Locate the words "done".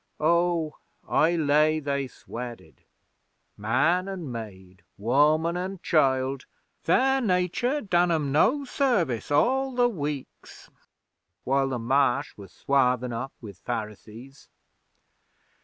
7.81-8.11